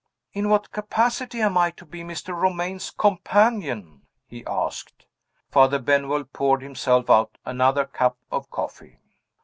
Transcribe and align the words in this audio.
"In 0.33 0.49
what 0.49 0.71
capacity 0.71 1.41
am 1.43 1.59
I 1.59 1.69
to 1.69 1.85
be 1.85 2.01
Mr. 2.01 2.35
Romayne's 2.35 2.89
companion?" 2.89 4.07
he 4.25 4.43
asked. 4.47 5.05
Father 5.51 5.77
Benwell 5.77 6.23
poured 6.23 6.63
himself 6.63 7.07
out 7.07 7.37
another 7.45 7.85
cup 7.85 8.17
of 8.31 8.49
coffee. 8.49 8.97